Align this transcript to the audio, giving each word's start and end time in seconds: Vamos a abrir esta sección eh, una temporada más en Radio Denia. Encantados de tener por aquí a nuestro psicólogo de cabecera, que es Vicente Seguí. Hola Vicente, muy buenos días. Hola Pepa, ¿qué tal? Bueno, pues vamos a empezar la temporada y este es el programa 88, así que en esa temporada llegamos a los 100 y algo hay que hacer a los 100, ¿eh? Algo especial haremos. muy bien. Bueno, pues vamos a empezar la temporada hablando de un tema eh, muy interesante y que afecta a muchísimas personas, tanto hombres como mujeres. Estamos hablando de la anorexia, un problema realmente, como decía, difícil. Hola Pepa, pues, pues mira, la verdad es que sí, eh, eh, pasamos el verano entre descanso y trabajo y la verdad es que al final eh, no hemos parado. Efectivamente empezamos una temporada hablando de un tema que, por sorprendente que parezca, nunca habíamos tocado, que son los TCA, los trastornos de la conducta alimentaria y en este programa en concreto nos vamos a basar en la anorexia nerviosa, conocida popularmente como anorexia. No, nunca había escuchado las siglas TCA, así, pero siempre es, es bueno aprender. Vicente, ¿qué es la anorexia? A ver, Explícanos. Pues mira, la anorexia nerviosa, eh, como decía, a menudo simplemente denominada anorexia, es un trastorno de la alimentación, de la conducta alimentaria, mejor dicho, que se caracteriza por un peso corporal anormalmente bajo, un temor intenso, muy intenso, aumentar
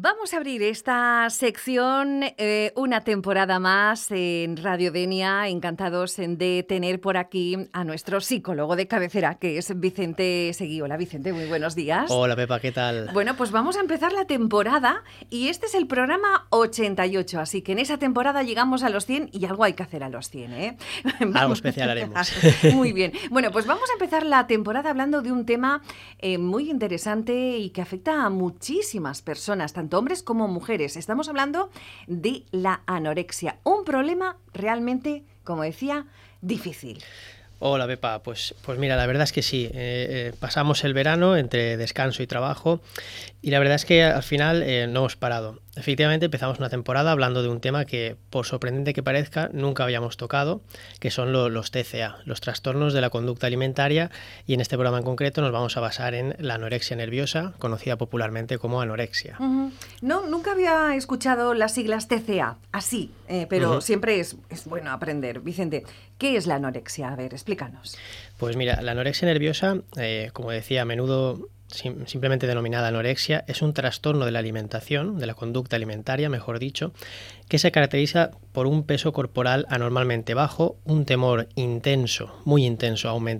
Vamos 0.00 0.32
a 0.32 0.36
abrir 0.36 0.62
esta 0.62 1.28
sección 1.28 2.20
eh, 2.22 2.72
una 2.76 3.00
temporada 3.00 3.58
más 3.58 4.12
en 4.12 4.56
Radio 4.56 4.92
Denia. 4.92 5.48
Encantados 5.48 6.14
de 6.18 6.64
tener 6.68 7.00
por 7.00 7.16
aquí 7.16 7.56
a 7.72 7.82
nuestro 7.82 8.20
psicólogo 8.20 8.76
de 8.76 8.86
cabecera, 8.86 9.40
que 9.40 9.58
es 9.58 9.72
Vicente 9.80 10.52
Seguí. 10.54 10.80
Hola 10.80 10.96
Vicente, 10.96 11.32
muy 11.32 11.46
buenos 11.46 11.74
días. 11.74 12.12
Hola 12.12 12.36
Pepa, 12.36 12.60
¿qué 12.60 12.70
tal? 12.70 13.10
Bueno, 13.12 13.34
pues 13.34 13.50
vamos 13.50 13.76
a 13.76 13.80
empezar 13.80 14.12
la 14.12 14.24
temporada 14.24 15.02
y 15.30 15.48
este 15.48 15.66
es 15.66 15.74
el 15.74 15.88
programa 15.88 16.46
88, 16.50 17.40
así 17.40 17.62
que 17.62 17.72
en 17.72 17.80
esa 17.80 17.98
temporada 17.98 18.44
llegamos 18.44 18.84
a 18.84 18.90
los 18.90 19.04
100 19.04 19.30
y 19.32 19.46
algo 19.46 19.64
hay 19.64 19.72
que 19.72 19.82
hacer 19.82 20.04
a 20.04 20.08
los 20.08 20.30
100, 20.30 20.52
¿eh? 20.52 20.76
Algo 21.34 21.54
especial 21.54 21.90
haremos. 21.90 22.32
muy 22.72 22.92
bien. 22.92 23.10
Bueno, 23.30 23.50
pues 23.50 23.66
vamos 23.66 23.90
a 23.90 23.94
empezar 23.94 24.24
la 24.24 24.46
temporada 24.46 24.90
hablando 24.90 25.22
de 25.22 25.32
un 25.32 25.44
tema 25.44 25.82
eh, 26.20 26.38
muy 26.38 26.70
interesante 26.70 27.58
y 27.58 27.70
que 27.70 27.82
afecta 27.82 28.22
a 28.22 28.30
muchísimas 28.30 29.22
personas, 29.22 29.72
tanto 29.72 29.87
hombres 29.96 30.22
como 30.22 30.48
mujeres. 30.48 30.96
Estamos 30.96 31.28
hablando 31.28 31.70
de 32.06 32.44
la 32.50 32.82
anorexia, 32.86 33.58
un 33.64 33.84
problema 33.84 34.36
realmente, 34.52 35.24
como 35.44 35.62
decía, 35.62 36.06
difícil. 36.40 37.02
Hola 37.60 37.88
Pepa, 37.88 38.22
pues, 38.22 38.54
pues 38.64 38.78
mira, 38.78 38.94
la 38.94 39.04
verdad 39.06 39.24
es 39.24 39.32
que 39.32 39.42
sí, 39.42 39.64
eh, 39.64 39.70
eh, 39.74 40.32
pasamos 40.38 40.84
el 40.84 40.94
verano 40.94 41.36
entre 41.36 41.76
descanso 41.76 42.22
y 42.22 42.28
trabajo 42.28 42.80
y 43.42 43.50
la 43.50 43.58
verdad 43.58 43.74
es 43.74 43.84
que 43.84 44.04
al 44.04 44.22
final 44.22 44.62
eh, 44.62 44.86
no 44.86 45.00
hemos 45.00 45.16
parado. 45.16 45.58
Efectivamente 45.78 46.26
empezamos 46.26 46.58
una 46.58 46.68
temporada 46.68 47.12
hablando 47.12 47.42
de 47.42 47.48
un 47.48 47.60
tema 47.60 47.84
que, 47.84 48.16
por 48.30 48.46
sorprendente 48.46 48.92
que 48.92 49.02
parezca, 49.02 49.48
nunca 49.52 49.84
habíamos 49.84 50.16
tocado, 50.16 50.60
que 51.00 51.10
son 51.10 51.32
los 51.32 51.70
TCA, 51.70 52.18
los 52.24 52.40
trastornos 52.40 52.92
de 52.92 53.00
la 53.00 53.10
conducta 53.10 53.46
alimentaria 53.46 54.10
y 54.46 54.54
en 54.54 54.60
este 54.60 54.76
programa 54.76 54.98
en 54.98 55.04
concreto 55.04 55.40
nos 55.40 55.52
vamos 55.52 55.76
a 55.76 55.80
basar 55.80 56.14
en 56.14 56.34
la 56.38 56.54
anorexia 56.54 56.96
nerviosa, 56.96 57.52
conocida 57.58 57.96
popularmente 57.96 58.58
como 58.58 58.80
anorexia. 58.80 59.38
No, 60.02 60.26
nunca 60.26 60.52
había 60.52 60.96
escuchado 60.96 61.54
las 61.54 61.74
siglas 61.74 62.08
TCA, 62.08 62.58
así, 62.72 63.12
pero 63.48 63.80
siempre 63.80 64.20
es, 64.20 64.36
es 64.50 64.64
bueno 64.64 64.90
aprender. 64.90 65.40
Vicente, 65.40 65.84
¿qué 66.18 66.36
es 66.36 66.46
la 66.46 66.56
anorexia? 66.56 67.12
A 67.12 67.16
ver, 67.16 67.32
Explícanos. 67.32 67.96
Pues 68.36 68.56
mira, 68.56 68.82
la 68.82 68.92
anorexia 68.92 69.26
nerviosa, 69.26 69.78
eh, 69.96 70.30
como 70.32 70.50
decía, 70.50 70.82
a 70.82 70.84
menudo 70.84 71.48
simplemente 71.70 72.46
denominada 72.46 72.88
anorexia, 72.88 73.44
es 73.46 73.62
un 73.62 73.74
trastorno 73.74 74.24
de 74.24 74.32
la 74.32 74.38
alimentación, 74.38 75.18
de 75.18 75.26
la 75.26 75.34
conducta 75.34 75.76
alimentaria, 75.76 76.28
mejor 76.28 76.58
dicho, 76.58 76.92
que 77.48 77.58
se 77.58 77.70
caracteriza 77.70 78.30
por 78.52 78.66
un 78.66 78.84
peso 78.84 79.12
corporal 79.12 79.66
anormalmente 79.68 80.34
bajo, 80.34 80.76
un 80.84 81.04
temor 81.04 81.48
intenso, 81.54 82.34
muy 82.44 82.64
intenso, 82.64 83.08
aumentar 83.08 83.38